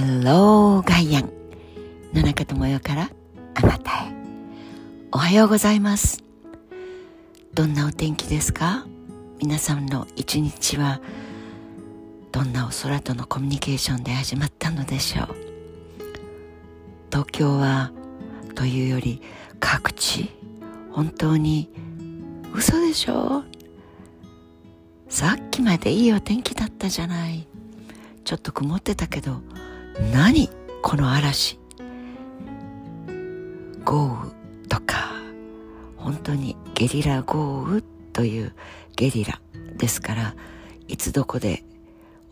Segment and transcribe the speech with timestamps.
[0.00, 1.30] ハローガイアン。
[2.14, 3.10] 野中智代から
[3.54, 4.12] あなたへ。
[5.12, 6.24] おはようございます。
[7.52, 8.86] どんなお天気ですか？
[9.40, 11.02] 皆さんの一日は
[12.32, 15.36] どんなお空とのコミュニケーションで始まったのでしょう？
[17.10, 17.92] 東京は
[18.54, 19.20] というより
[19.58, 20.30] 各地
[20.92, 21.68] 本当に
[22.54, 23.44] 嘘でしょ
[25.10, 27.46] さっきまでいいお天気だったじゃない。
[28.24, 29.42] ちょっと曇ってたけど
[29.98, 30.48] 何
[30.82, 31.58] この嵐。
[33.84, 34.30] 豪雨
[34.68, 35.12] とか
[35.96, 38.54] 本当にゲリラ豪雨という
[38.96, 39.40] ゲリラ
[39.76, 40.34] ですから
[40.86, 41.64] いつどこで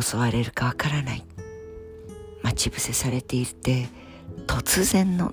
[0.00, 1.24] 襲われるかわからない。
[2.42, 3.88] 待ち伏せされていて
[4.46, 5.32] 突然の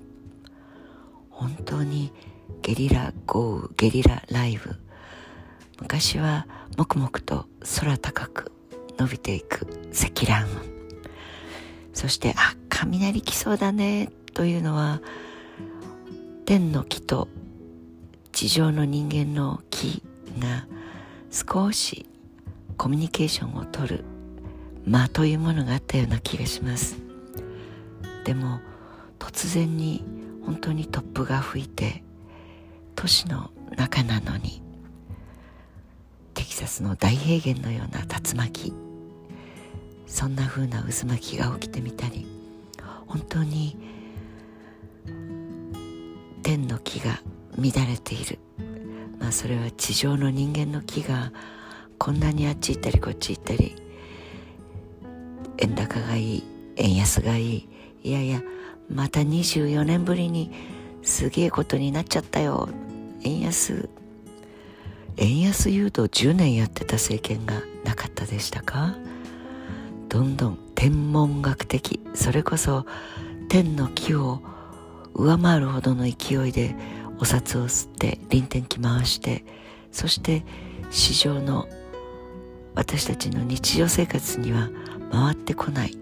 [1.30, 2.14] 本当に
[2.62, 4.76] ゲリラ豪雨ゲリラライブ。
[5.80, 7.48] 昔は黙々と
[7.80, 8.52] 空高く
[9.00, 10.81] 伸びていく積乱雲。
[12.02, 15.02] そしてあ雷来そうだねというのは
[16.48, 17.28] 天の木と
[18.32, 20.02] 地上の人間の木
[20.40, 20.66] が
[21.30, 22.08] 少し
[22.76, 24.04] コミュニケーションをとる
[24.88, 26.98] 間というものがあったような気がします。
[28.26, 28.62] でも
[29.20, 30.04] 突然に
[30.44, 32.04] 本当に突風が吹いて
[32.96, 34.64] 都市の中なのに
[36.34, 38.74] テキサスの大平原のような竜巻
[40.12, 42.28] そんな風な渦巻きが起きてみたり
[43.08, 43.78] 本当に
[46.44, 47.22] 天の木が
[47.58, 48.38] 乱れている。
[49.20, 51.32] まあそれは地上の人間の木が
[51.98, 53.76] こんなにあっち行ったりこっち行ったり
[55.60, 56.44] 円高がいい
[56.76, 57.70] 円安がいい。
[58.04, 58.42] いやいや
[58.90, 60.52] また24年ぶりに
[61.04, 62.70] すげえことになっちゃったよ。
[63.24, 63.90] 円安。
[65.18, 68.96] 円安誘導10年やってた政権がなかったでしたか？
[70.12, 72.86] どんどん天文学的それこそ
[73.48, 74.42] 天の木を
[75.14, 76.76] 上回るほどの勢いで
[77.20, 79.46] お札を吸って臨転機回して
[79.90, 80.44] そして
[80.90, 81.66] 市場の
[82.76, 84.70] 私たちの日常生活には
[85.14, 85.98] 回ってこない。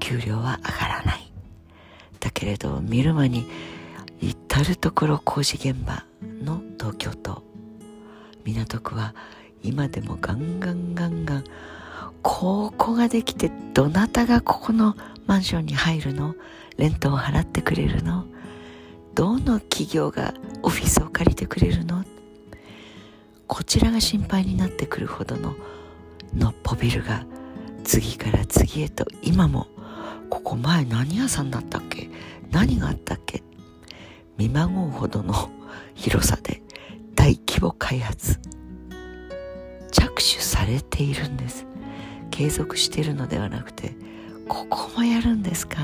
[0.00, 1.32] 給料は上がらない。
[2.20, 3.46] だけれど見る間に
[4.22, 6.04] 至る所工事現場
[6.42, 7.42] の東京都。
[8.44, 9.14] 港区は
[9.66, 11.44] 今でもガンガンガンガン
[12.22, 14.96] ここができてどなたがここの
[15.26, 16.36] マンションに入るの？
[16.76, 18.24] レントを払ってくれるの？
[19.14, 22.04] どの企業がオフィスを借りてくれるの？
[23.48, 25.56] こちらが心配になってくるほどの
[26.32, 27.24] のっぽビルが
[27.82, 29.66] 次から次へと今も
[30.30, 32.08] ここ前何屋さんだったっけ？
[32.50, 33.42] 何があったっけ？
[34.36, 35.50] 見まごうほどの
[35.94, 36.62] 広さで
[37.14, 38.38] 大規模開発。
[39.98, 41.64] 着手されているんです。
[42.30, 43.94] 継続しているのではなくて
[44.46, 45.78] ここもやるんですか？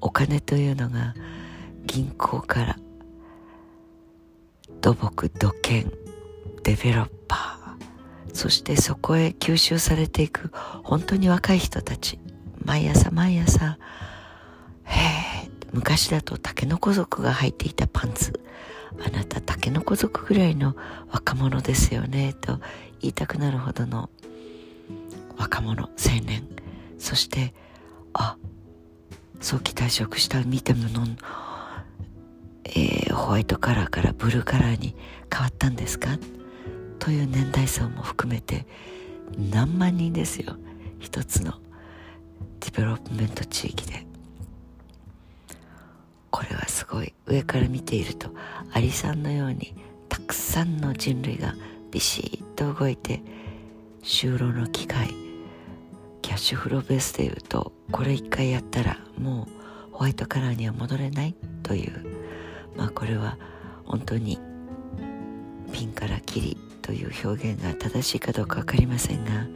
[0.00, 1.14] お金というのが
[1.84, 2.76] 銀行から
[4.80, 5.92] 土木土建
[6.62, 10.52] デベロッパーそしてそこへ吸収されていく
[10.84, 12.20] 本当に若い人たち。
[12.64, 13.78] 毎朝毎朝
[14.84, 18.32] へえ昔だとタケノコ族が履いていたパンツ。
[19.00, 20.76] あなたタケノコ族ぐらいの
[21.10, 22.58] 若者ですよねと
[23.00, 24.10] 言いたくなるほどの
[25.36, 26.46] 若者青年。
[26.98, 27.54] そして
[28.12, 28.36] あ
[29.40, 31.04] 早期退職した見てもの、
[32.64, 34.94] えー、ホワイトカラーからブルーカラーに
[35.32, 36.10] 変わったんですか？
[37.00, 38.66] という年代層も含めて
[39.50, 40.56] 何万人ですよ。
[41.00, 41.54] 一つの
[42.60, 44.06] development 地域で。
[46.72, 48.30] すごい上から見ていると
[48.72, 49.74] アリさんのように
[50.08, 51.54] たくさんの人類が
[51.90, 53.22] ビシッと動いて
[54.02, 55.14] 就労の機会。
[56.22, 59.48] キャッシュフローベースでいうとこれ一回やったらも
[59.90, 62.06] うホワイトカラーには戻れないという。
[62.74, 63.36] まあこれは
[63.84, 64.38] 本当に
[65.72, 69.46] ピンからキリという表現が正しいかどうか分かりませんが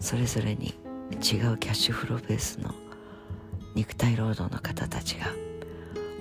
[0.00, 0.74] それぞれに
[1.12, 2.74] 違うキャッシュフローベースの
[3.76, 5.45] 肉体労働の方たちが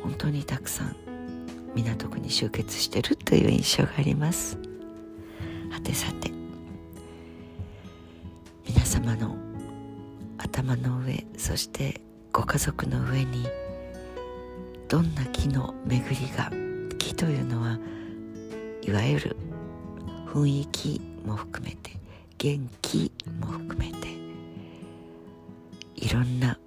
[0.05, 0.95] 本当にたくさん
[1.73, 4.55] 港区に集結してるという印象があります。
[5.71, 6.31] はてさて
[8.67, 9.35] 皆様の
[10.37, 13.47] 頭の上そしてご家族の上に
[14.87, 16.51] どんな木の巡りが
[16.99, 17.79] 木というのは
[18.83, 19.35] いわゆる
[20.27, 21.93] 雰囲気も含めて
[22.37, 24.07] 元気も含めて
[25.95, 26.59] いろんな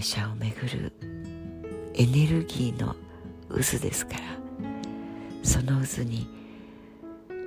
[0.00, 0.92] 会社をめぐる
[1.92, 2.96] エネルギーの
[3.50, 4.20] 渦ですから
[5.42, 6.26] その渦に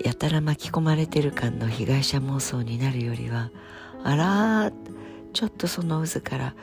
[0.05, 3.49] やたら巻き込まれてる感の被害者妄想になるよりは
[4.03, 4.71] あら
[5.33, 6.55] ちょっとその渦から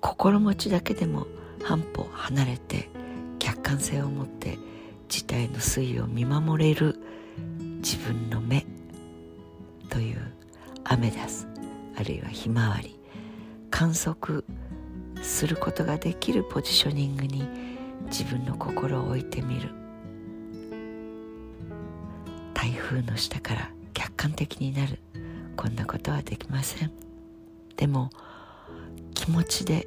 [0.00, 1.26] 心持ちだけでも
[1.64, 2.88] 半歩離れて
[3.40, 4.56] 客観性を持って
[5.08, 7.00] 事態の推移を見守れる
[7.80, 8.64] 自分の目
[9.90, 10.32] という
[10.84, 11.48] アメダス
[11.96, 13.02] あるいはひまわり。
[13.72, 14.44] 観測
[15.22, 17.48] することができるポジショニングに
[18.06, 19.70] 自分の心を置いてみる。
[22.54, 24.98] 台風の下から客観的になる。
[25.56, 26.92] こんなことはできません。
[27.76, 28.10] でも
[29.14, 29.86] 気持ちで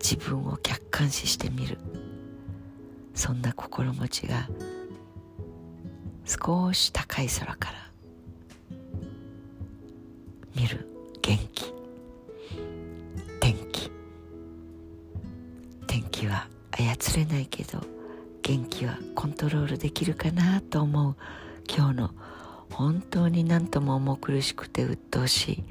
[0.00, 1.78] 自分を客観視してみる。
[3.14, 4.48] そんな心持ちが
[6.24, 7.90] 少し高い空から
[10.54, 10.88] 見る
[11.22, 11.71] 元気。
[16.22, 17.80] 気は操れないけど
[18.42, 21.16] 元気はコントロールできるかなと思う。
[21.68, 22.10] 今日の
[22.70, 25.64] 本当に何とも重苦しくて鬱陶し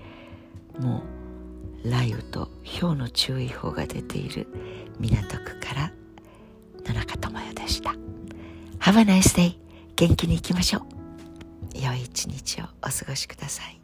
[0.78, 0.82] い。
[0.82, 1.02] もう
[1.84, 2.50] 雷雨と
[2.80, 4.48] 氷の注意報が出ている。
[5.00, 5.92] 港区から
[6.86, 7.92] 野中智代でした。
[8.80, 9.58] Have a nice day
[9.96, 10.82] 元気にいきましょう。
[11.78, 13.81] 良い一日をお過ごしください。